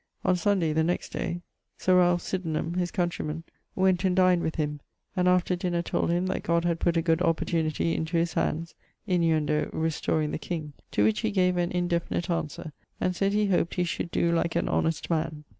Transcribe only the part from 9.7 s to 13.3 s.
restoring the king; to which he gave an indefinite answer, and